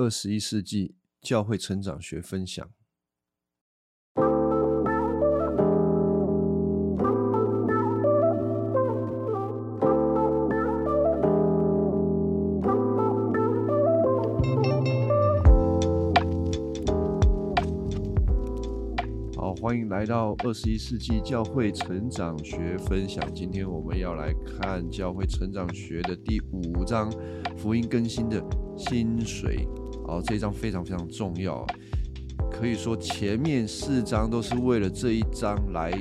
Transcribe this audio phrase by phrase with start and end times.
[0.00, 2.70] 二十一世纪教会成长学分享。
[19.34, 23.20] 好，欢迎来到二十一世纪教会成长学分享。
[23.34, 27.12] 今天我们要来看教会成长学的第五章——
[27.58, 28.40] 福音更新的
[28.76, 29.66] 薪水。
[30.08, 31.64] 哦，这一章非常非常重要，
[32.50, 35.92] 可以说前面四章都是为了这一章来。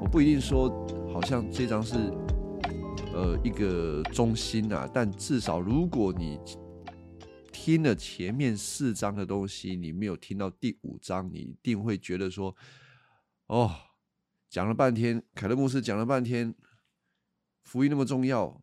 [0.00, 0.70] 我不一定说
[1.12, 1.96] 好像这章是
[3.12, 6.40] 呃一个中心啊，但至少如果你
[7.52, 12.56] 听了前面四章的东西，你没有听到第五章，你一定会觉得说，
[13.48, 13.70] 哦，
[14.48, 16.54] 讲了半天，凯勒牧师讲了半天，
[17.64, 18.62] 福音那么重要，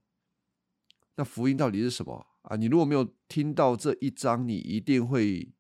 [1.16, 2.26] 那福音到底是什么？
[2.44, 5.54] 啊，你如果没有听到这一章，你一定会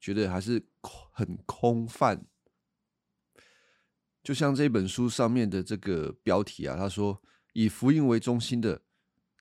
[0.00, 0.66] 觉得还是
[1.12, 2.26] 很空泛。
[4.22, 8.82] 就像这本书上面的这个标题啊，他说以福音为中心的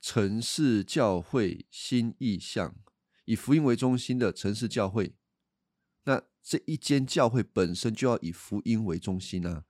[0.01, 2.75] 城市教会新意象，
[3.25, 5.15] 以福音为中心的城市教会，
[6.03, 9.63] 那这一间教会本身就要以福音为中心啊。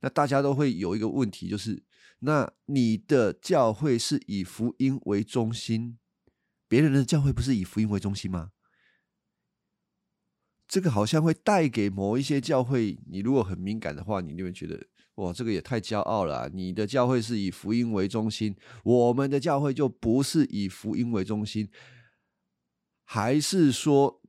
[0.00, 1.82] 那大家都会有一个问题，就是
[2.18, 5.98] 那你的教会是以福音为中心？
[6.68, 8.52] 别人的教会不是以福音为中心吗？
[10.68, 16.50] 这个好像会带给某一些教会，你如果很敏感的话，你就会觉得哇，这个也太骄傲了。
[16.50, 21.70] 你的教会是以福音为中心，我们的教会就不是以福音为中心，
[23.02, 24.20] 还是说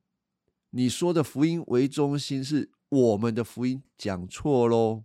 [0.69, 5.03] 你说的福音为中心是我们的福音讲错喽？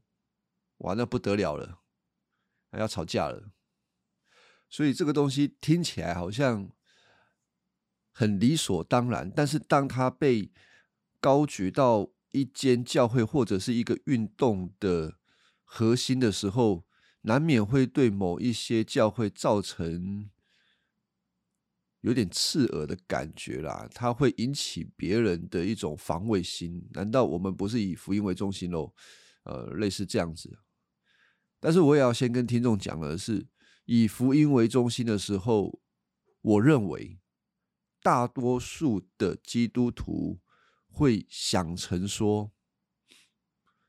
[0.78, 1.80] 哇，那不得了了，
[2.70, 3.50] 还要吵架了。
[4.70, 6.70] 所以这个东西听起来好像。
[8.16, 10.52] 很理所当然，但是当他被
[11.20, 15.18] 高举到一间教会或者是一个运动的
[15.64, 16.84] 核心的时候，
[17.22, 20.30] 难免会对某一些教会造成
[22.02, 23.88] 有点刺耳的感觉啦。
[23.92, 26.88] 它会引起别人的一种防卫心。
[26.92, 28.94] 难道我们不是以福音为中心喽？
[29.42, 30.60] 呃，类似这样子。
[31.58, 33.48] 但是我也要先跟听众讲的是，
[33.86, 35.80] 以福音为中心的时候，
[36.42, 37.18] 我认为。
[38.04, 40.38] 大多数的基督徒
[40.86, 42.52] 会想成说，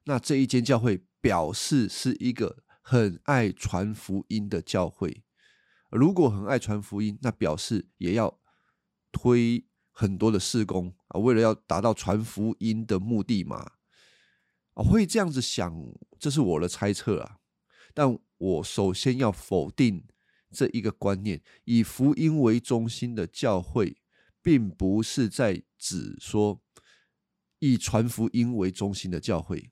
[0.05, 5.25] 那这一间教会表示是一个很爱传福音的教会。
[5.91, 8.39] 如果很爱传福音，那表示也要
[9.11, 13.73] 推很多的事工啊，为了要达到传福音的目的嘛。
[14.75, 17.39] 啊，会这样子想，这是我的猜测啊。
[17.93, 20.05] 但我首先要否定
[20.51, 23.97] 这一个观念：以福音为中心的教会。
[24.45, 26.61] 并不是在指说
[27.57, 29.71] 以传福音为中心的教会，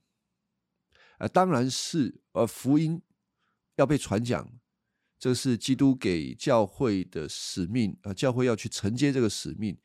[1.19, 2.99] 啊，当然是，呃，福音
[3.75, 4.51] 要被传讲，
[5.19, 9.77] 这是基督给教会的使命，啊，教会要去承接这个使命，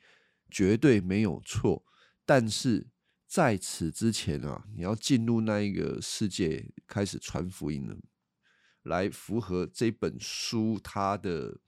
[0.50, 1.84] 绝对没有错。
[2.24, 2.88] 但是
[3.26, 7.98] 在此之前啊，你要进入那一个世界，开始传福音了，
[8.84, 11.60] 来符合这本书它的。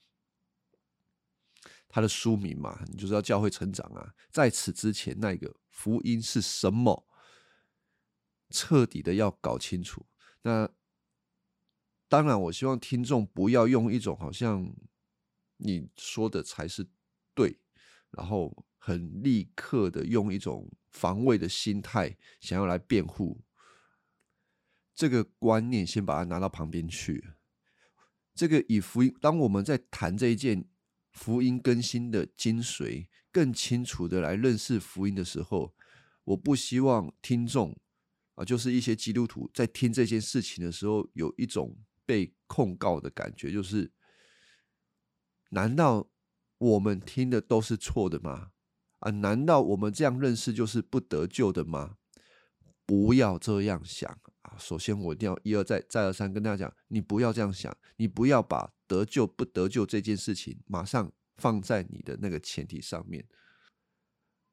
[1.92, 4.14] 他的书名嘛，你就是要教会成长啊。
[4.30, 7.04] 在此之前，那个福音是什么，
[8.48, 10.06] 彻底的要搞清楚。
[10.42, 10.70] 那
[12.08, 14.72] 当然，我希望听众不要用一种好像
[15.56, 16.86] 你说的才是
[17.34, 17.58] 对，
[18.12, 23.42] 然后很立刻的用一种防卫的心态想要来辩护。
[24.94, 27.34] 这个观念先把它拿到旁边去。
[28.32, 30.69] 这个以福音，当我们在谈这一件。
[31.12, 35.74] 福音更新的精髓，更清楚的来认识福音的时候，
[36.24, 37.76] 我不希望听众
[38.34, 41.76] 啊，就是一些基督徒在听这件事情的时候，有一种
[42.06, 43.92] 被控告的感觉，就是
[45.50, 46.08] 难道
[46.58, 48.52] 我们听的都是错的吗？
[49.00, 51.96] 啊，难道我们这样认识就是不得救的吗？
[52.84, 54.20] 不要这样想！
[54.58, 63.26] 首先，我一定要一而再、再而三跟大家讲，你不要这样想，你不要把得救不得救这件事情马上放在你的那个前提上面，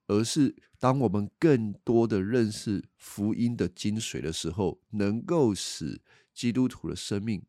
[0.07, 6.01] 而是当我们更多的认识福音的精髓的时候，能够使
[6.33, 7.43] 基督徒的生命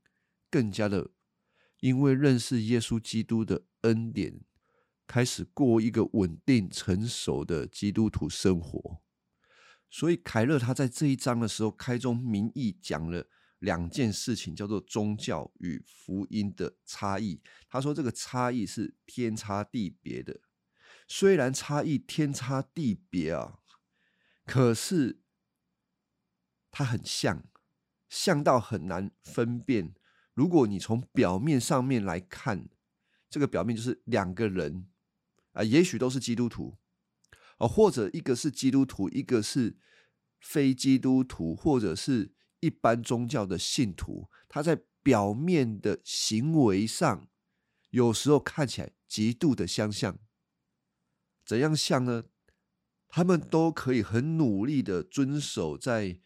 [0.50, 1.10] 更加的，
[1.80, 4.40] 因为认识耶稣基督的恩典，
[5.06, 9.02] 开始过一个稳定成熟的基督徒生活。
[9.90, 13.26] 所以凯勒他在这一章的时候开宗明义讲了
[13.58, 17.40] 两件事情，叫做宗教与福音的差异。
[17.68, 20.40] 他说这个差异是天差地别的。
[21.08, 23.60] 虽然差异天差地别啊，
[24.44, 25.22] 可是
[26.70, 27.48] 它很像，
[28.10, 29.94] 像到很难分辨。
[30.34, 32.68] 如果你从表面上面来看，
[33.30, 34.88] 这个表面就是两个人
[35.52, 36.76] 啊，也许都是基督徒
[37.58, 39.76] 啊，或者一个是基督徒，一个是
[40.40, 47.28] 非基督徒，或者是一般宗教的信徒，他在表面的行为上，
[47.90, 50.18] 有时候看起来极度的相像。
[51.44, 52.24] 怎样像呢？
[53.08, 56.20] 他们都可以很努力的遵守在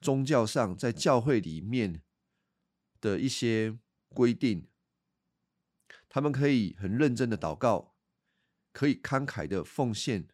[0.00, 2.02] 宗教上，在教会里面
[3.00, 3.78] 的一些
[4.08, 4.68] 规定。
[6.08, 7.94] 他们可以很认真的祷告，
[8.72, 10.26] 可以慷慨的奉献，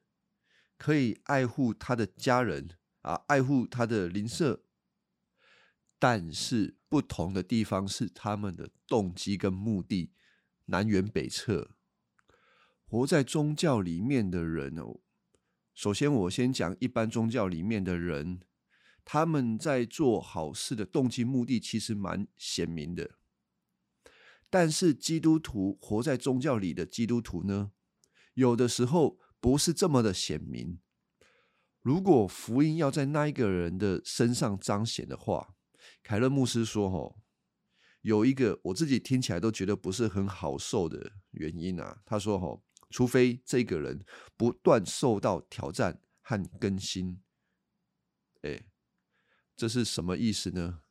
[0.83, 2.71] 可以爱护他的家人
[3.03, 4.65] 啊，爱护他的邻舍。
[5.97, 10.11] 但是不同的地方是他们的动机跟目的
[10.65, 11.77] 南辕北辙。
[12.85, 14.99] 活在宗教里面的人哦，
[15.73, 18.41] 首先我先讲一般宗教里面的人，
[19.05, 23.13] 他们在做好事的动机目的其实蛮鲜明的。
[24.51, 27.71] 但是基督徒活在宗教里的基督徒呢，
[28.35, 30.79] 有的时候不是这么的显明。
[31.83, 35.55] 如果福音要在那一个人的身上彰显的话，
[36.03, 37.17] 凯勒牧师说：“哦，
[38.01, 42.63] 有一个我自己听起来都觉得不是很好受的原因啊。”他说：“哦。”
[42.93, 44.05] 除非这个人
[44.37, 47.23] 不断受到挑战和更新，
[48.43, 48.67] 哎，
[49.57, 50.83] 这是什么意思呢？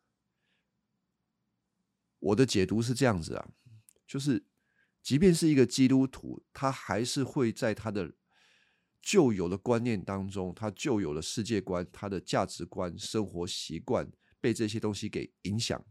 [2.18, 3.52] 我的解读是这样子啊，
[4.08, 4.48] 就是
[5.04, 8.16] 即便是一个基督徒，他还是会在他的
[9.02, 15.84] 旧有的观念当中，他旧有的世界观、他的价值观、生活习惯被这些东西给影响。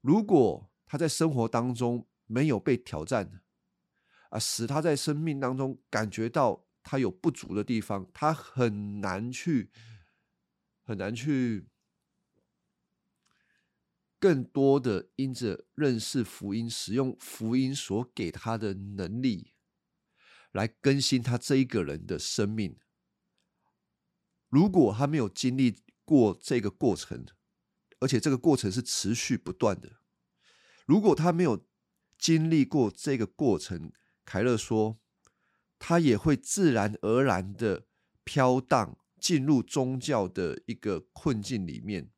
[0.00, 3.42] 如果他在生活当中没有被挑战，
[4.30, 9.70] 啊，使他在生命当中感觉到他有不足的地方，他很难去，
[10.84, 11.66] 很难去
[14.20, 19.54] 更多的因着认识福音、使用福音所给他的能力，
[20.56, 22.78] 来更新他这一个人的生命。
[24.48, 27.26] 如果他没有经历过这个过程，
[28.00, 30.00] 而且这个过程是持续不断的，
[30.86, 31.66] 如果他没有
[32.16, 33.92] 经历过这个过程，
[34.24, 34.98] 凯勒说
[35.78, 37.86] ：“他也会自然而然的
[38.24, 42.10] 飘荡进入宗教的一个困境里面。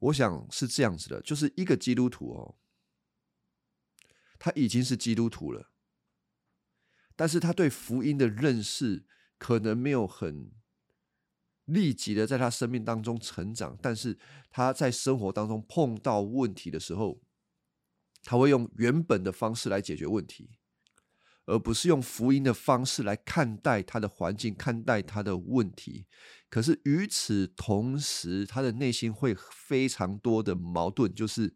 [0.00, 2.58] 我想是这样子的，就是一个基督徒哦，
[4.38, 5.70] 他已经是基督徒了，
[7.16, 9.06] 但是他对福音的认识
[9.38, 10.50] 可能没有很
[11.64, 14.18] 立即的在他生命当中成长，但是
[14.50, 17.20] 他在生活当中碰到问题的时候。”
[18.26, 20.48] 他会用原本的方式来解决问题，
[21.44, 26.06] 而不是用福音的方式来看待他的环境、看待他的问题。
[26.48, 31.54] 可是与此同时，他的内心会非常多的矛盾，就是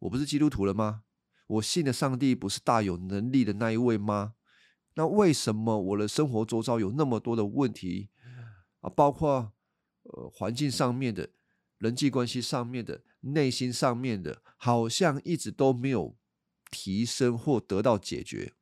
[0.00, 1.04] 我不是基督徒了吗？
[1.46, 4.34] 我信的上帝不是大有能力的那一位吗？
[4.94, 8.10] 那为什么我的生活周遭有那么多的问题
[8.80, 8.90] 啊？
[8.90, 9.52] 包括
[10.02, 11.30] 呃环境上面的。
[11.78, 16.16] 人际关系上面的、内心上面的，好像一直都没有
[16.70, 18.54] 提升或得到解决。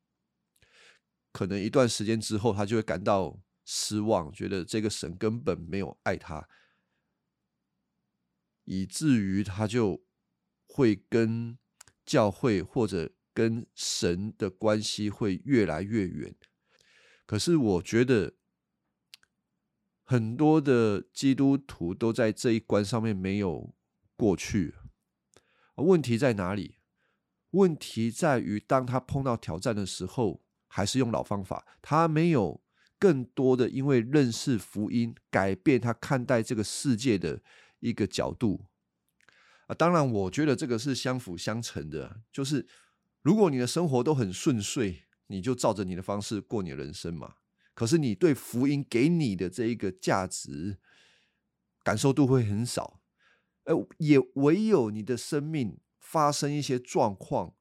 [1.30, 6.48] 可能一段时间之后，他就会感到失望，觉得这个神根本没有爱他，
[8.64, 10.02] 以至于他就
[10.66, 11.56] 会跟
[12.04, 16.34] 教会或者跟神的关系会越来越远。
[17.26, 18.34] 可是，我觉得。
[20.04, 23.74] 很多的基督徒都在这一关上面没有
[24.14, 24.74] 过去，
[25.76, 26.76] 问题在哪里？
[27.52, 32.62] 问题在于，当他碰到挑战的时候，还是用老方法，他没有
[32.98, 37.40] 更多的因为认识福音，改变他看待这个世界的
[37.78, 38.66] 一个角度
[39.68, 39.74] 啊。
[39.74, 42.66] 当然，我觉得这个是相辅相成的，就是
[43.22, 47.36] 如果你的生活都很顺遂，你就照着你的方式过你的人生嘛。
[47.74, 50.78] 可是你对福音给你的这一个价值
[51.82, 53.00] 感受度会很少，
[53.64, 57.54] 呃，也唯有你的生命发生一些状况，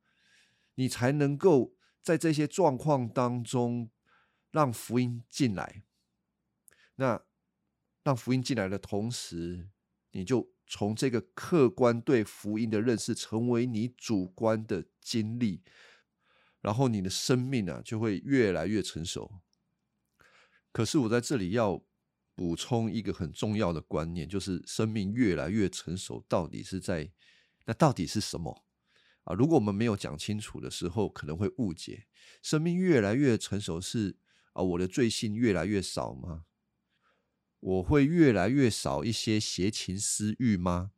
[0.76, 3.90] 你才能够在这些状况当中
[4.52, 5.84] 让福音进来。
[6.96, 7.24] 那
[8.04, 9.70] 让福音进来的同时，
[10.12, 15.62] 你就从这个客观对福音的认识成为你主观的经历，
[16.62, 19.42] 然后你的生命啊就会越来越成熟。
[20.72, 21.84] 可是我在这里要
[22.36, 27.12] 补充一个很重要的观念，就是生命越来越成熟，到底是在
[27.66, 28.64] 那到底是什么
[29.26, 32.08] 啊，如果我们没有讲清楚的时候，可能会误解。
[32.42, 34.16] 生命越来越成熟，是
[34.54, 36.46] 啊，我的罪性越来越少吗？
[37.62, 40.92] 我会越来越少一些邪情私欲吗？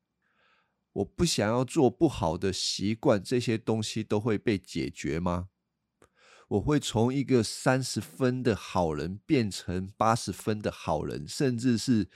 [0.93, 5.49] 我不想要做不好的习惯，这些东西都会被解决吗？
[6.49, 12.09] 我会从一个三十分的好人变成八十分的好人，甚至是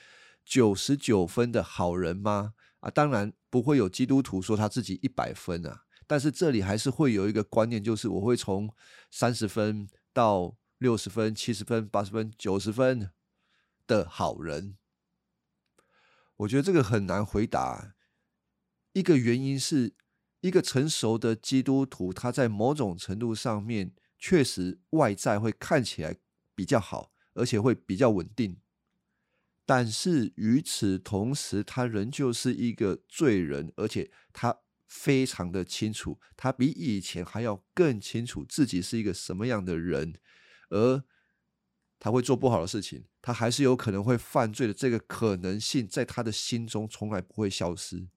[0.45, 2.53] 九十九分的好人吗？
[2.81, 5.85] 啊，当然不会有基督徒说他自己一百分啊。
[6.05, 8.73] 但是这里还是会有一个观念，就是我会从
[9.09, 13.09] 三十分到六十分、七十分、八十分、九十分
[13.87, 14.77] 的好人。
[16.35, 17.95] 我觉得这个很难回答。
[18.91, 19.95] 一个原因是
[20.41, 26.17] 一个成熟的基督徒，他在某种程度上面确实外在会看起来
[26.53, 28.59] 比较好，而且会比较稳定。
[29.65, 34.59] 但是与此同时，他仍旧是一个罪人，而且他。
[34.89, 40.13] 非常的清楚，他比以前还要更清楚自己是一个什么样的人，
[40.69, 41.03] 而
[41.99, 48.07] 他会做不好的事情，他还是有可能会犯罪的这个可能性，在他的心中从来不会消失。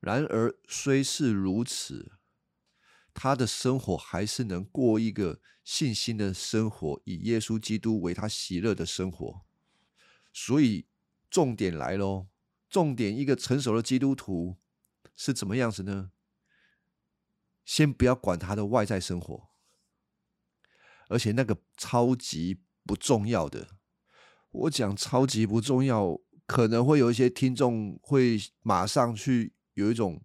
[0.00, 2.12] 然而，虽是如此，
[3.14, 9.42] 他的生活还是能过一个信心的生活，以耶稣基督为他喜乐的生活。
[10.32, 10.86] 所以，
[11.30, 12.26] 重点来喽，
[12.68, 14.56] 重点一个成熟的基督徒。
[15.14, 16.10] 是怎么样子呢？
[17.64, 19.50] 先不要管他的外在生活，
[21.12, 23.68] 而且那个超级不重要的，
[24.50, 30.22] 我讲超级不重要，可能会有一些听众会马上去有一种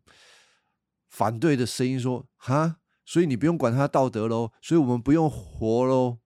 [1.09, 6.19] 反对的声音，说：“哈，所以你不用管他道德喽，所以我们不用活喽。”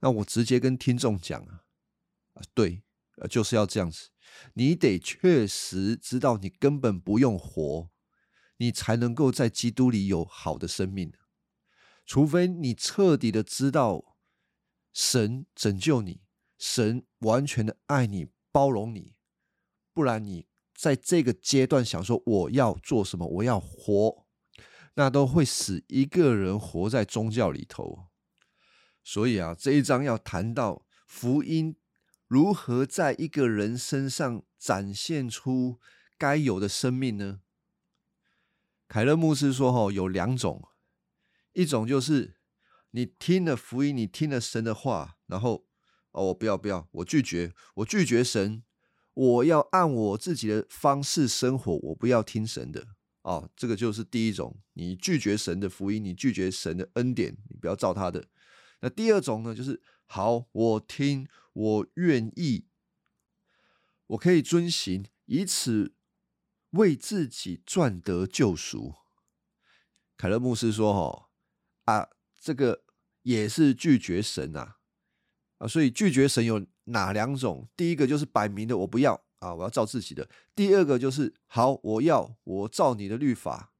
[0.00, 1.64] 那我直接跟听众讲啊，
[2.34, 2.84] 啊，对，
[3.28, 4.10] 就是要这样子。
[4.54, 7.90] 你得确实知道，你根本不用活，
[8.58, 11.12] 你才能够在基督里有好的生命。
[12.04, 14.16] 除非你彻底的知道
[14.92, 16.20] 神拯救你，
[16.58, 19.14] 神完全的爱你、包容你，
[19.92, 24.26] 不然你在这个阶段想说我要做什么，我要活，
[24.94, 28.06] 那都会使一个人活在宗教里头。
[29.02, 31.76] 所以啊，这一章要谈到福音。
[32.26, 35.78] 如何在一个人身上展现出
[36.16, 37.40] 该有的生命呢？
[38.88, 40.66] 凯勒牧师说：“哈，有两种，
[41.54, 42.36] 一种就是
[42.90, 45.66] 你听了福音，你听了神的话，然后
[46.12, 48.62] 哦，我不要不要，我拒绝，我拒绝神，
[49.14, 52.86] 我要按我自己的方式生活，我不要听神的。
[53.22, 58.26] 哦，这个就是第一种，你拒绝神的福音，你拒绝神的恩典，你不要照他的。
[58.80, 62.66] 那第二种呢，就是好，我听。”我愿意，
[64.08, 65.94] 我可以遵行，以此
[66.70, 68.96] 为自己赚得救赎。
[70.16, 71.23] 凯勒牧师说：“哈
[71.84, 72.08] 啊，
[72.40, 72.84] 这个
[73.22, 74.76] 也是拒绝神啊
[75.58, 77.68] 啊，所以拒绝神有哪两种？
[77.76, 80.24] 第一个就是摆明的我不要啊，我要照自己的；
[80.54, 83.72] 第二个就是好，我要我照你的律法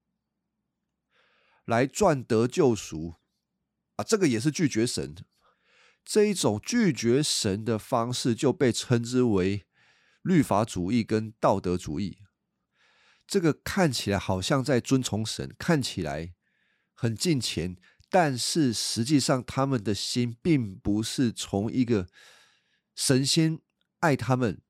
[1.65, 3.17] 来赚得救赎
[3.97, 5.15] 啊，这个也是拒绝神。”
[6.07, 9.67] 这一种拒绝神的方式就被称之为
[10.21, 12.19] 律法主义跟道德主义。
[13.27, 16.35] 这个看起来好像在遵从神，看起来
[16.93, 17.79] 很近前，
[18.15, 22.07] 但是实际上他们的心并不是从一个
[22.95, 23.59] 神仙
[23.99, 24.61] 爱他们、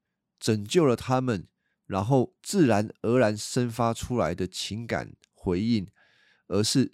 [0.40, 1.46] 拯救了他们，
[1.84, 5.86] 然后自然而然生发出来的情感回应，
[6.46, 6.92] 而是。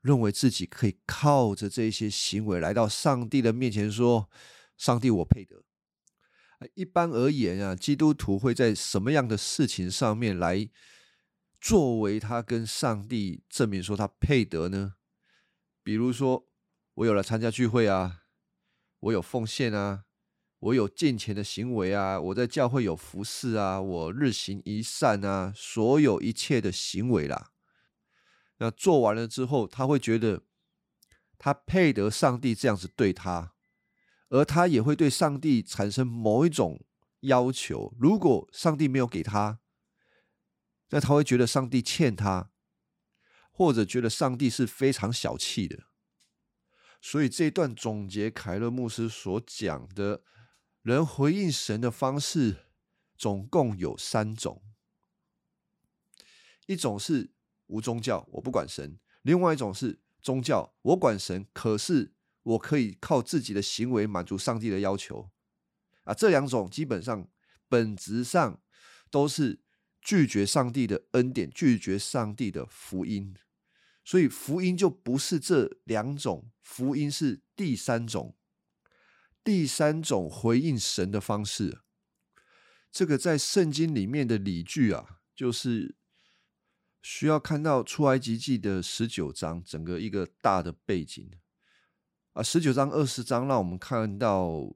[0.00, 4.28] 认为自己可以靠着这些行为来到上帝的面前，说
[4.76, 5.62] ：“上帝，我配得。”
[6.74, 10.68] 一般而言啊，基督徒会在什么样的事情上面来
[11.60, 14.94] 作为他跟上帝证明说他配得呢？
[15.82, 16.46] 比如说，
[16.94, 18.22] 我有了参加聚会啊，
[19.00, 20.04] 我有奉献啊，
[20.58, 27.50] 我有敬虔的行为啊，我在教会有服侍啊，我日行一善啊，所有一切的行为啦。
[28.58, 30.42] 那做完了之后，他会觉得
[31.36, 33.54] 他配得上帝这样子对他，
[34.28, 36.84] 而他也会对上帝产生某一种
[37.22, 37.92] 要求。
[37.98, 39.58] 如果上帝没有给他，
[40.90, 42.51] 那他会觉得上帝欠他，
[43.62, 45.84] 或者觉得上帝是非常小气的。
[47.00, 50.22] 所以这一段总结凯勒牧师所讲的
[50.82, 52.66] 人回应神的方式，
[53.16, 54.62] 总共有三种，
[56.66, 57.30] 一种是。
[57.68, 65.30] 无宗教，我不管神；另外一种是宗教，我管神，可是我可以靠自己的行为满足上帝的要求。
[66.04, 67.26] 啊，这两种基本上
[67.66, 68.60] 本质上
[69.10, 69.62] 都是
[70.02, 73.34] 拒绝上帝的恩典，拒绝上帝的福音。
[74.04, 78.36] 所以福音就不是这两种，福音是第三种，
[79.44, 81.80] 第三种回应神的方式。
[82.90, 85.94] 这个在圣经里面的理据啊，就是
[87.00, 91.30] 需要看到出埃及记的十九章，整个一个大的背景
[92.32, 92.42] 啊。
[92.42, 94.74] 十九章、二十章让我们看到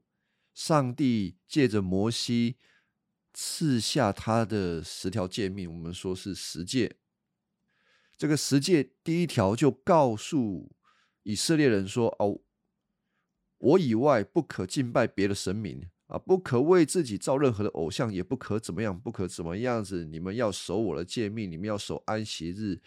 [0.53, 2.57] 上帝借着摩西
[3.33, 6.97] 赐下他的十条诫命，我们说是十诫。
[8.17, 10.75] 这个十诫第一条就告诉
[11.21, 12.41] 以色列人说：“哦，
[13.59, 20.03] 我以外不可敬拜别的神明啊，不可为自己造任何的偶像，也不可怎么样，不可怎么样子。
[20.03, 22.81] 你们要守我的诫命，你们要守安息日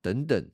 [0.00, 0.50] 等等。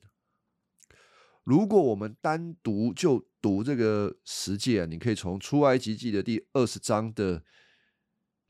[1.43, 7.43] 如果我们单独就读这个十诫啊，你可以从出埃及记的第二十章的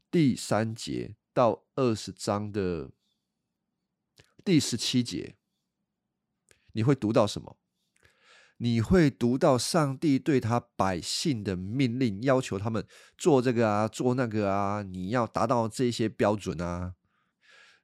[0.10, 2.90] 第三节到二十章的
[4.46, 5.36] 第十七节。”
[6.78, 7.58] 你会读到什么？
[8.58, 12.86] 你会读到上帝对他百姓的命令，要求他们
[13.18, 16.94] 做这个啊，做那个啊，你要达到这些标准啊。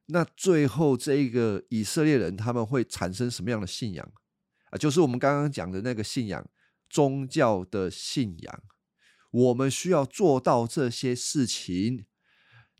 [0.05, 4.12] 那最后这一个以色列人他们会产生什么样的信仰
[4.69, 4.77] 啊？
[4.77, 6.47] 就是我们刚刚讲的那个信仰，
[6.88, 8.63] 宗教的信仰。
[9.31, 12.05] 我们需要做到这些事情。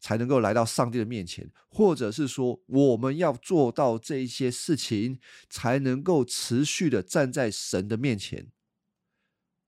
[0.04, 5.18] 才能够来到上帝的面前，或者是说，我们要做到这一些事情，
[5.50, 8.52] 才能够持续的站在神的面前。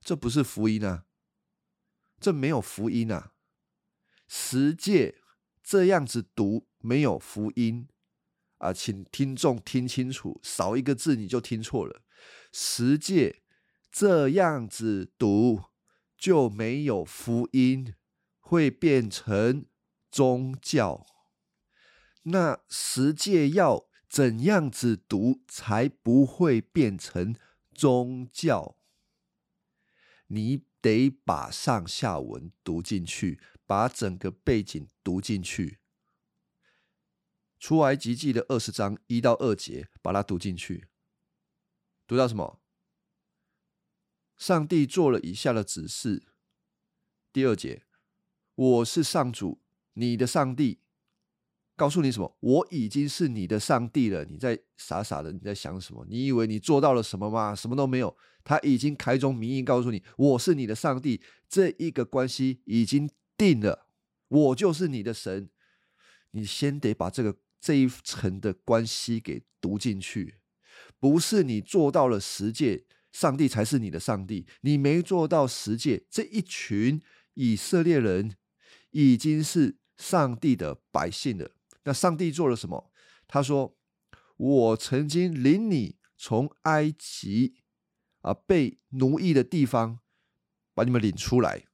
[0.02, 1.06] 这不是福音啊，
[2.20, 3.32] 这没有福音啊！
[4.28, 5.22] 十诫
[5.64, 7.88] 这样子读没有福音
[8.58, 12.02] 啊，请听众听清楚，少一个字你就听错了。
[12.52, 13.42] 十诫
[13.90, 15.62] 这样子读
[16.18, 17.96] 就没有福音，
[18.42, 19.66] 会变成。
[20.16, 21.06] 宗教，
[22.24, 27.36] 那十诫要怎样子读才不会变成
[27.74, 28.78] 宗教？
[30.28, 35.80] 你得把上下文读进去，把整个背景读进去。
[37.60, 40.88] 出埃及记的二十章一到二节，把它读进去。
[42.08, 42.62] 读到什么？
[44.38, 46.24] 上帝做了以下的指示。
[47.34, 47.86] 第二节，
[48.56, 49.65] 我是上主。
[49.96, 50.80] 你的上帝
[51.76, 52.38] 告诉你什么？
[52.40, 54.24] 我已经是你的上帝了。
[54.24, 56.06] 你在傻傻的，你在想什么？
[56.10, 57.54] 你以为你做到了什么吗？
[57.54, 58.16] 什么都没有。
[58.46, 61.22] 他已经开宗明义告诉你，我是你的上帝。
[61.50, 63.88] 这一个关系已经定了，
[64.28, 65.50] 我就是你的神。
[66.32, 70.36] 你先得把这个这一层的关系给读进去。
[71.00, 74.46] 不是你做到了十诫，上帝才是你的上帝。
[74.62, 77.02] 你没做到十诫，这一群
[77.34, 78.36] 以色列人
[78.92, 79.78] 已经是。
[79.98, 81.52] 上帝的百姓的，
[81.84, 82.92] 那上帝做了什么？
[83.28, 83.78] 他说
[84.38, 87.56] ：“我曾经领你从埃及
[88.22, 90.00] 啊被奴役的地方，
[90.74, 91.66] 把你们领出来，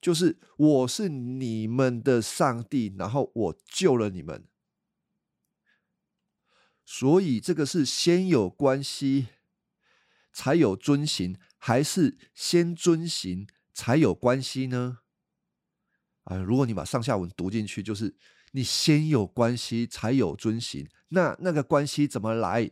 [0.00, 4.48] 就是我是你们的上帝，然后我救了你们。
[6.84, 9.28] 所以这个是先有关系
[10.32, 14.98] 才有遵行，还是先遵行才有关系呢？”
[16.30, 18.14] 啊，如果你把上下文读进去，就是
[18.52, 20.88] 你先有关系才有遵行。
[21.08, 22.70] 那那个关系怎么来？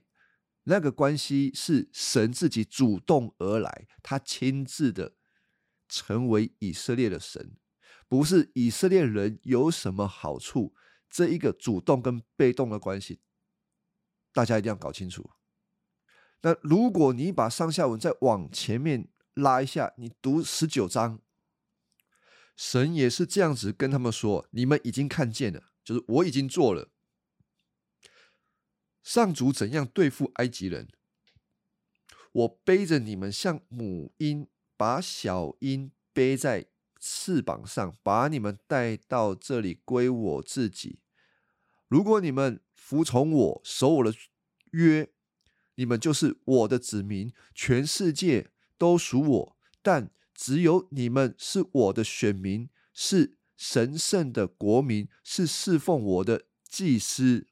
[0.62, 5.14] 那个关系是神自己主动而来，他亲自的
[5.88, 7.56] 成为以色列的神，
[8.06, 10.74] 不是以色列人有什么好处。
[11.10, 13.20] 这一个主动跟被动的关系，
[14.32, 15.30] 大家一定要搞清楚。
[16.42, 21.20] 那如果你把上下文再往前面拉一下，你读十九章。
[22.58, 26.90] 神也是这样子跟他们说：“你们已经看见了，就是我已经做了。
[29.00, 30.88] 上主怎样对付埃及人？
[32.32, 36.66] 我背着你们像母鹰，把小鹰背在
[36.98, 40.98] 翅膀上，把你们带到这里归我自己。
[41.86, 44.12] 如果你们服从我，守我的
[44.72, 45.08] 约，
[45.76, 49.56] 你们就是我的子民，全世界都属我。
[49.80, 50.10] 但……
[50.38, 57.48] 只有你们是我的选民，是神圣的国民，是侍奉我的祭司。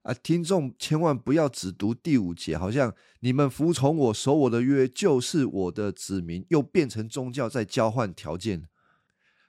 [0.00, 8.66] 啊，听众千万不要只读第五节，好像你们服从我、守我的约，就是我的子民，又变成宗教在交换条件。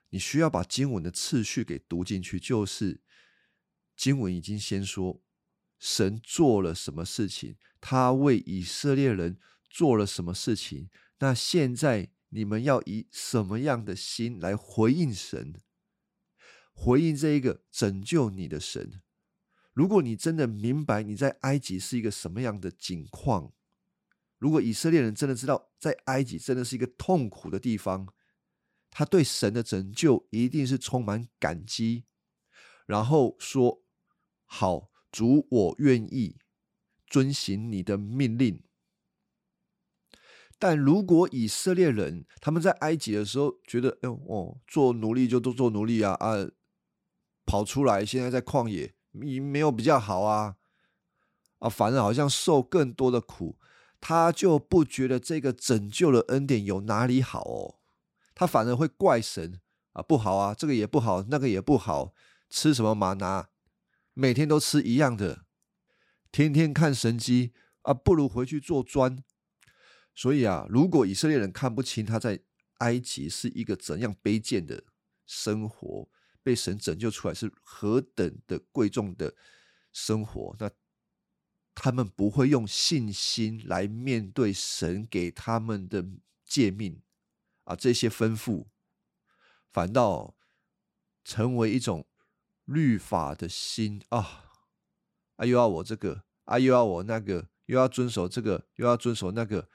[0.09, 2.99] 你需要把经文的次序给读进去，就是
[3.95, 5.21] 经文已经先说
[5.79, 9.37] 神做了什么事情，他为以色列人
[9.69, 10.89] 做了什么事情。
[11.19, 15.61] 那现在你们要以什么样的心来回应神？
[16.73, 19.01] 回应这一个拯救你的神。
[19.73, 23.53] 如果你真的明白你在埃及是一个什么样的境况，
[24.37, 28.07] 如果以色列人真的知道在埃及真的是一个痛苦的地方，
[28.89, 32.05] 他对神的拯救一定是充满感激，
[32.85, 33.83] 然后说
[34.45, 36.37] ：“好，主，我愿意
[37.07, 38.63] 遵行你的命令。”
[40.63, 46.37] 但如果以色列人他们在埃及的时候觉得，哎呦哦，做奴隶就都做奴隶啊啊，
[47.45, 50.55] 跑出来现在在旷野，没没有比较好啊
[51.59, 53.57] 啊，反而好像受更多的苦，
[53.99, 57.75] 他就不觉得这个拯救的恩典有哪里好哦，
[58.33, 59.59] 他反而会怪神
[59.91, 62.13] 啊，不好啊，这个也不好，那个也不好，
[62.49, 63.49] 吃什么玛拿，
[64.13, 65.43] 每天都吃一样的，
[66.31, 69.21] 天天看神机啊，不如回去做砖。
[70.15, 72.39] 所以啊，如果以色列人看不清他在
[72.79, 74.83] 埃及是一个怎样卑贱的
[75.25, 76.07] 生活，
[76.43, 79.33] 被神拯救出来是何等的贵重的
[79.91, 80.69] 生活，那
[81.73, 86.05] 他们不会用信心来面对神给他们的
[86.45, 87.01] 诫命
[87.63, 88.67] 啊，这些吩咐，
[89.71, 90.35] 反倒
[91.23, 92.05] 成为一种
[92.65, 94.45] 律法的心啊
[95.37, 99.69] 啊，又要我这个啊，又要我那个，又要遵守这个，又要遵守那个。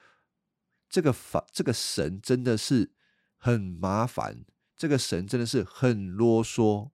[0.88, 2.92] 这个法，这个神真的是
[3.36, 4.44] 很麻烦，
[4.76, 6.90] 这个神真的是很啰嗦，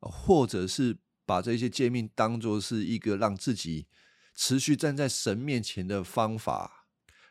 [0.00, 3.86] 或者是把这些诫命当做是一个让自己
[4.34, 6.86] 持续站在神面前的方法。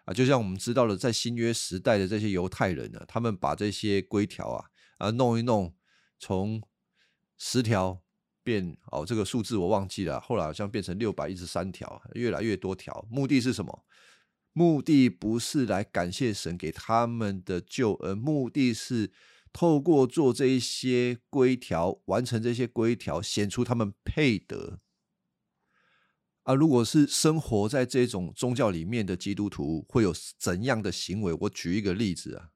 [0.06, 4.66] 啊，就像我们知道了，在新约时代的这些犹太人呢，他们把这些规条啊
[4.98, 5.74] 啊弄一弄，
[6.20, 6.62] 从
[7.38, 8.02] 十条
[8.44, 13.86] 变哦，这个数字我忘记了，后来好像变成六百一十三条，越来越多条，目的是什么？
[14.54, 19.12] 目的不是来感谢神给他们的救恩，目的是
[19.52, 24.80] 透过做这一些规条，完成这些规条，显出他们配得。
[26.44, 31.34] 啊，如果是生活在这种宗教里面的基督徒，会有怎样的行为？
[31.42, 32.50] 我举一个例子啊，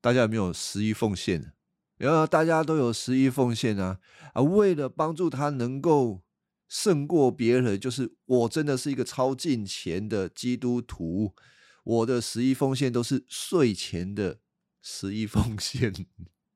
[0.00, 1.52] 大家有没有十一奉献？
[1.98, 4.00] 然后大家都有十一奉献啊
[4.32, 6.22] 啊，为了帮助他能够。
[6.68, 11.34] 胜过别人，就是我真的是一个超进前的基督徒。
[11.84, 14.40] 我的十一奉献都是睡前的
[14.82, 16.06] 十一奉献，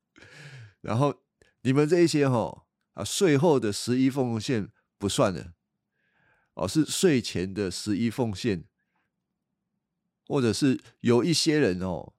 [0.82, 1.22] 然后
[1.62, 5.54] 你们这一些哈啊税后的十一奉献不算的
[6.52, 8.64] 哦，是税前的十一奉献，
[10.26, 12.12] 或者是有一些人哦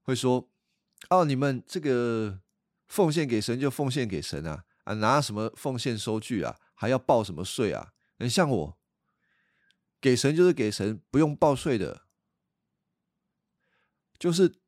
[0.00, 0.48] 会说
[1.10, 2.40] 哦，你们这个
[2.86, 6.56] 奉献给神就奉献给神啊啊，拿什么奉献收据啊？
[6.80, 7.92] 还要报什么税啊？
[8.20, 8.78] 很像我
[10.00, 12.02] 给神就是给神，不用报税的，
[14.16, 14.60] 就是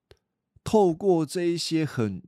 [0.65, 2.25] 透过这一些很，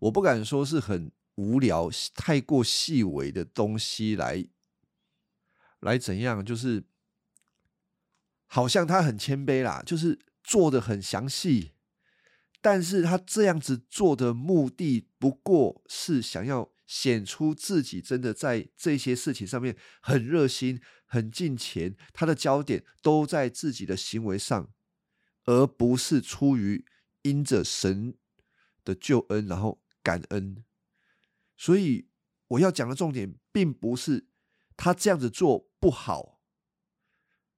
[0.00, 4.46] 我不敢说是很无聊、太过细微的东西来
[5.80, 6.84] 来怎样，就是
[8.44, 11.72] 好像他很谦卑啦，就是做的很详细，
[12.60, 16.73] 但是他这样子做的目的不过是想要。
[16.86, 24.70] 显出自己真的在这些事情上面很热心、很尽钱，他的焦点都在自己的行为上，
[25.44, 26.84] 而不是出于
[27.22, 28.16] 因着神
[28.84, 30.64] 的救恩然后感恩。
[31.56, 32.08] 所以
[32.48, 34.26] 我要讲的重点，并不是
[34.76, 36.40] 他这样子做不好，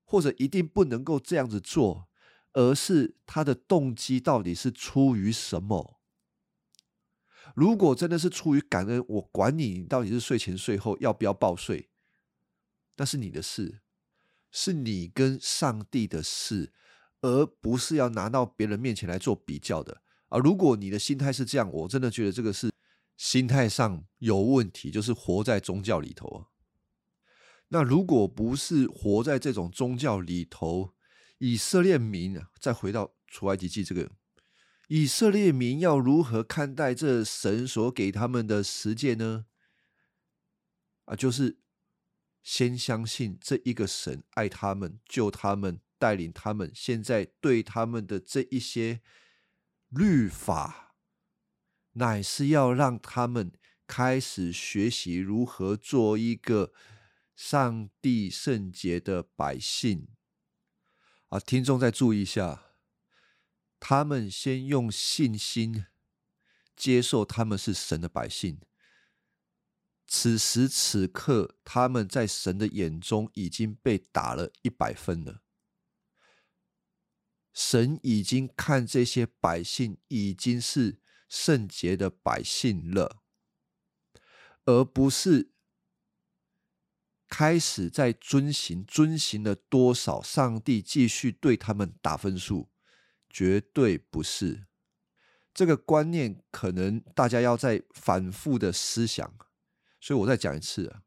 [0.05, 2.09] 或者一定不能够这样子做，
[2.53, 6.01] 而是他的动机到底是出于什么。
[7.57, 11.89] 如果真的是出于感恩，我管你到底是税前税后要不要报税，
[12.97, 13.81] 那是你的事，
[14.51, 16.75] 是你跟上帝的事，
[17.23, 20.39] 而不是要拿到别人面前来做比较的啊！
[20.39, 22.71] 如果你的心态是这样，我真的觉得这个是
[23.17, 26.47] 心态上有问题，就是活在宗教里头啊。
[27.69, 30.93] 那如果不是活在这种宗教里头，
[31.39, 34.11] 以色列民，再回到出埃及记这个。
[34.89, 39.47] 以色列民要如何看待这神所给他们的实践呢？
[41.07, 41.59] 啊，就是
[42.43, 46.71] 先相信这一个神爱他们、救他们、带领他们。
[46.75, 49.01] 现在对他们的这一些
[49.89, 50.95] 律法，
[51.93, 53.53] 乃是要让他们
[53.89, 56.73] 开始学习如何做一个
[57.35, 60.07] 上帝圣洁的百姓。
[61.29, 62.66] 啊，听众再注意一下。
[63.79, 65.87] 他们先用信心
[66.75, 68.61] 接受他们是神的百姓。
[70.07, 75.43] 此时此刻，他们在神的眼中已经被打了一百分了。
[77.53, 83.23] 神已经看这些百姓已经是圣洁的百姓了。
[84.65, 85.53] 而不是
[87.29, 92.69] 开始在遵行，遵行了多少，上帝继续对他们打分数，
[93.37, 94.65] 绝对不是。
[95.53, 99.37] 这个观念可能大家要再反复的思想，
[100.01, 101.03] 所以我再讲一次啊，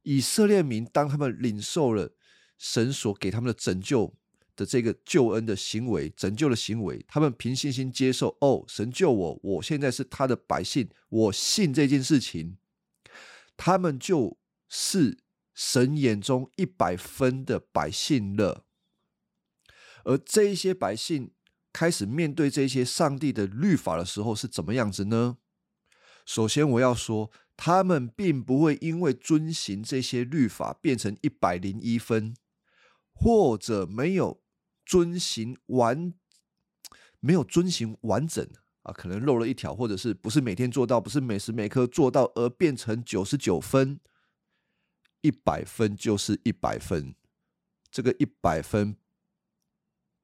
[0.00, 2.14] 以色列民当他们领受了
[2.56, 4.16] 神所给他们的拯救。
[4.56, 8.36] 的这个救恩的行为、拯救的行为，他们凭信心接受。
[8.42, 12.58] 哦，神救我，我现在是他的百姓，我信这件事情，
[13.56, 14.36] 他们就
[14.68, 15.16] 是
[15.54, 18.66] 神眼中一百分的百姓了。
[20.04, 21.30] 而这一些百姓
[21.72, 25.38] 开始面对这些上帝的律法的时候，是怎么样子呢？
[26.26, 32.34] 首先，我要说，他们并不会因为遵行这些律法变成一百零一分，
[33.12, 34.40] 或者没有。
[34.86, 36.14] 遵行完
[37.20, 38.44] 没有遵行完整
[38.82, 44.00] 啊，可能漏了一条，或者是不是每天做到，不是每时每刻做到，而变成九十九分，
[45.20, 47.14] 一百分就是一百分，
[47.92, 48.96] 这个一百分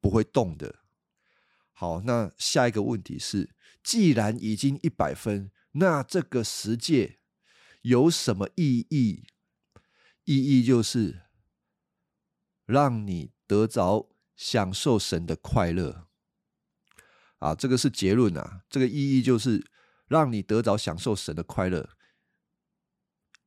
[0.06, 0.76] 不会动的。
[1.72, 3.50] 好，那下一个问题是，
[3.82, 7.18] 既然已经一百分，那这个十诫
[7.82, 9.24] 有什么意义？
[10.22, 11.22] 意义就是
[12.64, 14.12] 让你得着。
[14.36, 16.08] 享受神的快乐
[17.38, 18.66] 啊，这个是结论啊。
[18.68, 19.66] 这个意义就是
[20.08, 21.96] 让你得着享受神的快乐。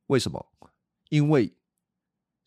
[0.06, 0.52] 为什么？
[1.10, 1.56] 因为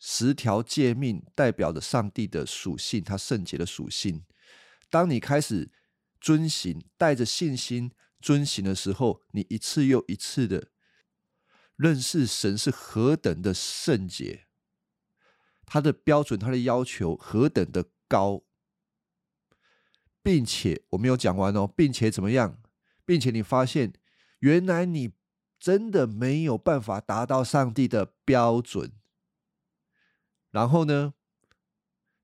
[0.06, 4.22] 十条诫命代表着上帝的属性，他圣洁的属性。
[4.90, 5.70] 当你开始
[6.20, 7.90] 遵行，带着信心
[8.20, 10.68] 遵行的时候，你一次又一次的
[11.76, 14.46] 认识神是何等的圣洁，
[15.64, 17.86] 他的标准，他的要求何等的。
[18.06, 18.44] 高，
[20.22, 22.60] 并且我没有讲完哦，并且怎么样？
[23.04, 23.94] 并且你发现，
[24.40, 25.14] 原来你
[25.58, 28.92] 真的没有办法达到上帝的标准。
[30.54, 31.14] 然后呢，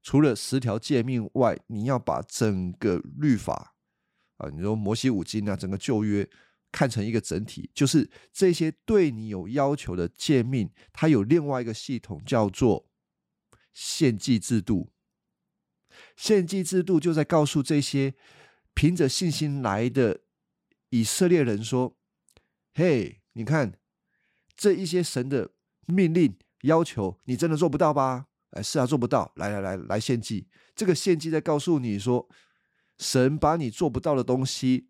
[0.04, 3.74] 除了十条诫命外，你要把整个律法
[4.36, 6.30] 啊，你说摩西五经啊，整个旧约
[6.70, 12.88] 看成一个整体，就是这些对你有要求的诫命，它有另外一个系统，叫做
[13.72, 14.92] 献祭制度。
[16.16, 18.14] 献祭制度就在告诉这些
[18.74, 20.20] 凭着信心来的
[20.90, 21.98] 以色列人说
[22.74, 23.76] ：“嘿，你看
[24.54, 25.50] 这一些神的
[25.86, 28.26] 命令要求，你真的做不到吧？
[28.50, 29.32] 哎，是啊，做不到。
[29.36, 30.48] 来来来，来献祭。
[30.74, 32.28] 这个献祭在告诉你说，
[32.98, 34.88] 神把你做不到的东西，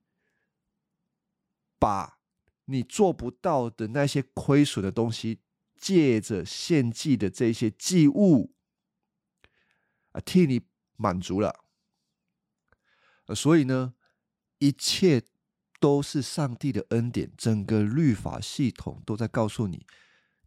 [1.78, 2.18] 把
[2.66, 5.40] 你做不到的那些亏损的东西，
[5.76, 8.54] 借着献祭的这些祭物
[10.12, 10.62] 啊，替你。”
[11.02, 11.64] 满足了，
[13.34, 13.94] 所以呢，
[14.58, 15.22] 一切
[15.80, 19.86] 都是上帝的恩典，整个律法系统都在告诉你，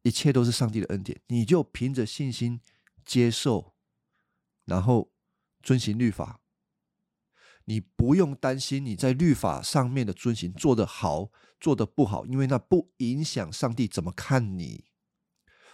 [0.04, 2.62] 一切都是上帝的恩典，你就凭着信心
[3.04, 3.76] 接受，
[4.66, 5.12] 然后
[5.62, 6.40] 遵行律法，
[7.66, 14.92] 你不用担心你在律法上面的遵行做得好，做得不好，因为那不影响上帝怎么看你，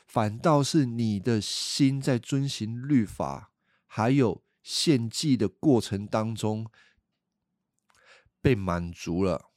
[0.08, 3.52] 反倒是你的心在遵行律法，
[3.86, 4.44] 还有。
[4.62, 6.70] 献祭的过程当中
[8.40, 9.49] 被满足了，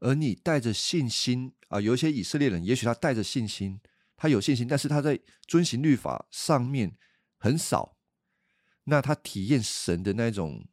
[0.00, 3.80] 而你带着信心啊，有一些以色列人，也许他带着信心，
[4.16, 6.98] 他有信心，但是他在遵行律法上面
[7.38, 7.96] 很少，
[8.84, 10.68] 那他体验神的那种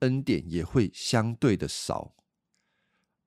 [0.00, 2.14] 恩典也会相对的少。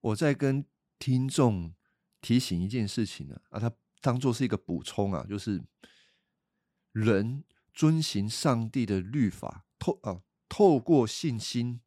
[0.01, 0.65] 我在跟
[0.97, 1.73] 听众
[2.21, 5.63] 提醒一件事情呢，啊，他当做是一个补充啊，就是
[6.91, 7.43] 人。
[7.71, 11.79] 遵行上帝的律法，透啊，透过信心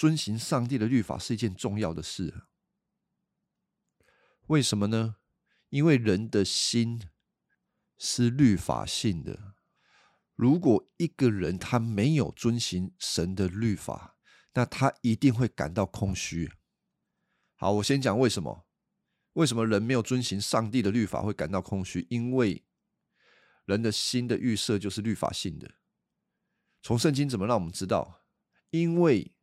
[0.00, 2.44] 遵行上帝的律法是一件重要的事。
[4.46, 5.16] 为什么呢？
[5.68, 7.10] 因为人的心
[7.98, 9.56] 是律法性的。
[10.34, 14.16] 如果一个人他没有遵行神的律法，
[14.54, 16.50] 那他一定会感到空虚。
[17.56, 18.66] 好，我先讲为什么？
[19.34, 22.06] 为什么人没有遵行上帝的律法会感到空虚？
[22.08, 22.64] 因为
[23.66, 25.74] 人的心的预设就是律法性的。
[26.80, 28.22] 从圣经怎么让我们知道？
[28.70, 29.34] 因为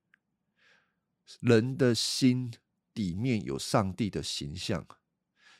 [1.39, 2.53] 人的心
[2.93, 4.87] 里面有上帝的形象，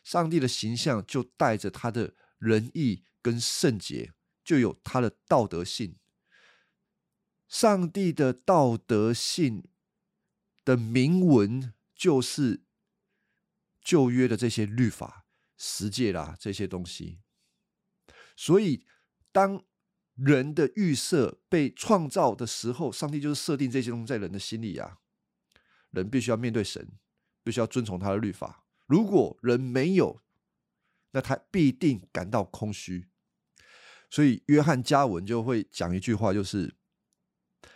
[0.03, 5.97] 上帝的形象就带着他的仁义跟圣洁，就有他的道德性。
[7.47, 9.63] 上帝的道德性
[10.65, 12.63] 的铭文就是
[13.81, 15.25] 旧约的这些律法、
[15.57, 17.21] 十诫啦这些东西。
[18.35, 18.85] 所以，
[19.31, 19.63] 当
[20.13, 24.99] 人的预设被创造的时候，上帝就是设定这些东西在人的心里啊。
[25.97, 26.87] 人必须要面对神，
[27.43, 28.63] 必须要遵从他的律法。
[28.85, 30.21] 如果人没有，
[31.11, 33.07] 那他必定感到空虚。
[34.09, 36.75] 所以约翰加文就会讲一句话，就是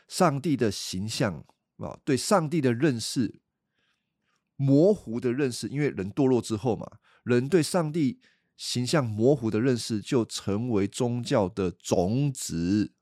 [0.08, 1.46] 上帝的形象
[1.78, 3.42] 啊，对上帝的认识
[4.56, 8.22] 模糊的认识，因为人堕落之后嘛，人对上帝
[8.56, 12.94] 形象模糊的认识，就成为宗教的种子，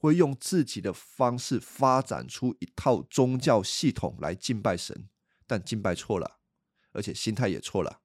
[0.00, 5.10] 会用自己的方式发展出一套宗教系统来敬拜神，
[5.46, 6.38] 但敬拜错了，
[6.92, 8.00] 而且心态也错了。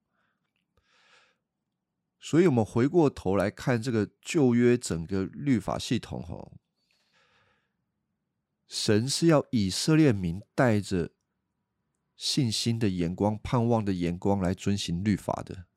[2.20, 6.52] 所以，我们回过头来看这个旧约整个律法系统，哈，
[8.68, 11.12] 神是要以色列民带着
[12.18, 15.68] 信心的眼光、盼望的眼光来遵行律法的，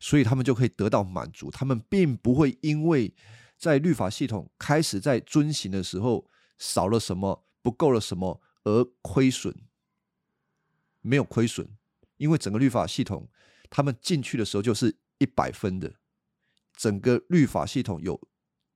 [0.00, 1.48] 所以他们就可以得到满足。
[1.48, 3.14] 他们并不会因为
[3.58, 9.54] 在律法系统开始在遵行的时候少了什么、不够了什么而亏损，
[11.00, 11.68] 没有亏损，
[12.18, 13.28] 因为整个律法系统。
[13.70, 15.96] 他们进去的时候就是一百分的，
[16.74, 18.18] 整个律法系统有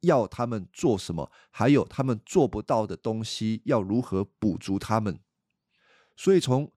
[0.01, 5.18] 要他们做什么，还有他们做不到的东西要如何补足他们。
[6.14, 6.71] 所以从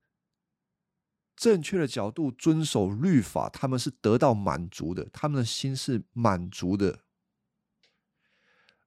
[1.35, 7.04] 正确的角度遵守律法，他们是得到满足的，他们的心是满足的。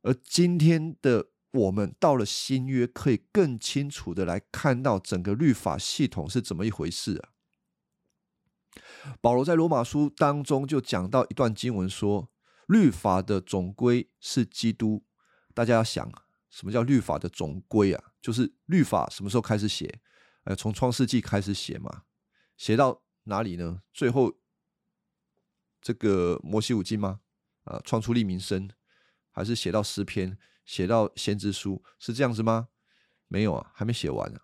[0.03, 7.31] 而今天的我们到了新约，可以更清楚的来看到整个律法系统是怎么一回事啊。
[9.21, 12.31] 保罗在罗马书当中就讲到一段经文，说
[12.67, 15.05] 律法的总归是基督。
[15.55, 16.11] 大家要想，
[16.51, 18.13] 什么叫律法的总归啊？
[18.21, 20.01] 就是律法什么时候开始写？
[20.45, 22.05] 呃，从创世纪开始写嘛，
[22.57, 23.83] 写到哪里呢？
[23.93, 24.35] 最后
[25.81, 27.21] 这个摩西五经吗？
[27.65, 28.71] 啊，创出利民生，
[29.39, 32.69] 还是写到诗篇，写到先知书，是这样子吗？
[33.29, 34.41] 没有啊，还没写完啊。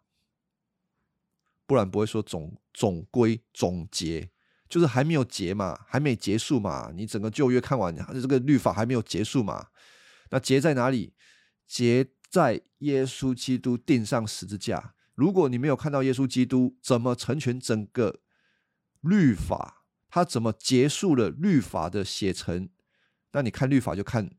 [1.66, 4.30] 不然不会说总总归总结。
[4.66, 6.90] 就是还没有结嘛，还没结束嘛。
[6.94, 9.68] 你整个旧约看完，这个律法还没有结束嘛？
[10.30, 11.14] 那结在哪里？
[11.66, 14.94] 结在耶稣基督钉上十字架。
[15.14, 18.20] 如果你没有看到耶稣基督怎么成全整个
[19.00, 22.68] 律法，他怎么结束了律法的写成，
[23.32, 24.30] 那你看律法就看，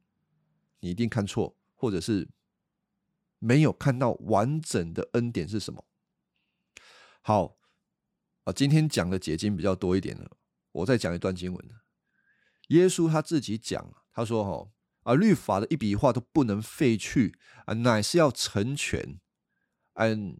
[0.85, 2.29] 你一定看错，或者是
[3.39, 5.83] 没有看到完整的恩典是什么。
[7.21, 7.57] 好。
[8.43, 10.37] 啊，今天讲的解经比较多一点了。
[10.71, 11.69] 我再讲一段经文。
[12.67, 14.71] 耶稣他自己讲，他说：“哈
[15.01, 19.19] 啊，律法的一笔一画都不能废去啊，乃是要成全。”
[19.97, 20.39] 嗯，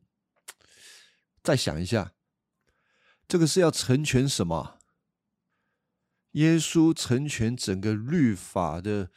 [1.41, 2.13] 再想一下，
[3.27, 4.77] 这个是要成全什么？
[6.33, 9.09] 耶稣成全整个律法的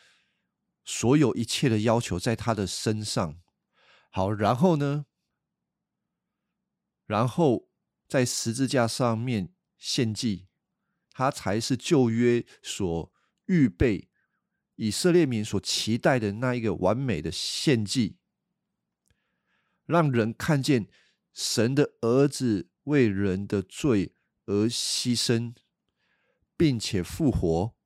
[0.88, 3.38] 所有一切的要求，在他的身上。
[4.11, 5.05] 好，然后呢？
[7.05, 7.68] 然后。
[8.09, 10.48] 在十字架上面献祭，
[11.11, 13.12] 他才是旧约所
[13.44, 14.09] 预备
[14.77, 18.16] 以色列民所期待的那一个完美的献祭，
[19.85, 20.88] 让人看见
[21.35, 24.14] 神的儿子为人的罪
[24.46, 25.55] 而牺牲，
[26.57, 27.77] 并且复活，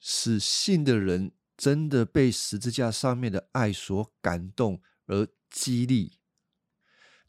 [0.00, 1.30] 使信的人
[1.62, 6.18] 真的被十字架上面的爱所感动而激励。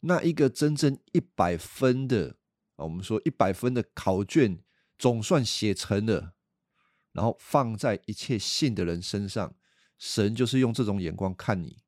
[0.00, 2.38] 那一个真正一百分的
[2.74, 4.64] 啊，我们说一百分的考卷
[4.98, 6.34] 总算写成了，
[7.12, 9.54] 然后放在一切信的人身上，
[9.98, 11.84] 神就是用这种眼光看你，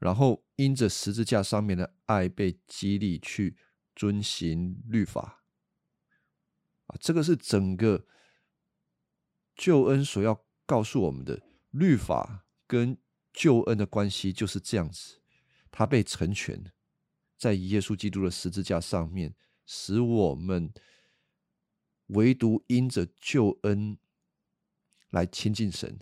[0.00, 3.56] 然后因着十字架上面的爱被激励去
[3.94, 5.44] 遵行律法
[6.86, 8.08] 啊，这个是整个
[9.54, 12.96] 救恩所要告诉我们的，律法跟
[13.32, 15.20] 救恩的关系就是这样子。
[15.68, 16.72] 他被成全，
[17.36, 19.34] 在耶稣基督的十字架上面，
[19.66, 20.72] 使我们
[22.06, 23.98] 唯独因着救恩
[25.10, 25.98] 来亲近神，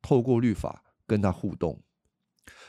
[0.00, 1.82] 透过律法跟他互动，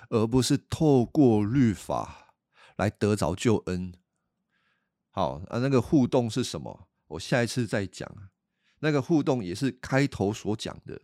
[0.10, 2.36] 而不是透过律法
[2.76, 3.94] 来得着救恩。
[5.12, 6.90] 好啊，那个互动是什么？
[7.08, 8.30] 我下一次再讲。
[8.86, 11.02] 那个互动也是开头所讲的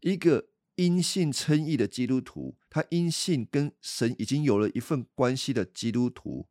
[0.00, 0.48] 一个。
[0.78, 6.50] 因信称义的基督徒，他因信跟神已经有了一份关系的基督徒，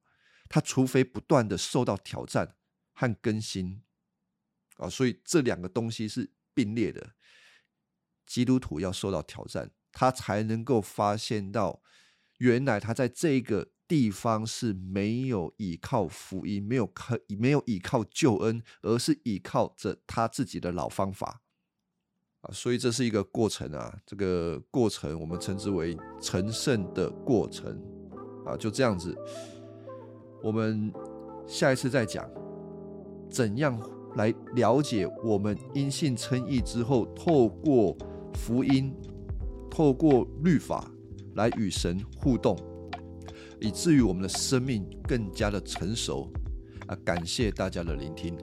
[0.49, 2.55] 他除非不断的受到挑战
[2.93, 3.83] 和更新
[4.77, 7.13] 啊，所以这两个东西是并列的。
[8.25, 11.83] 基督徒要受到挑战，他才能够发现到，
[12.39, 21.41] 原来他在这个地方是没有依靠福音，没有靠没有依靠救恩，而是依靠着他自己的老方法。
[22.41, 27.81] 啊所以这是一个过程啊，这个过程我们称之为成圣的过程
[28.45, 29.17] 啊，就这样子。
[30.43, 30.93] 我们
[31.47, 32.29] 下一次再讲
[33.31, 33.79] 怎样
[34.15, 37.97] 来了解我们因信称义之后，透过
[38.35, 38.93] 福音、
[39.71, 40.89] 透过律法
[41.33, 42.55] 来与神互动，
[43.65, 46.31] 以至于我们的生命更加的成熟。
[46.85, 48.37] 啊，感谢大家的聆听。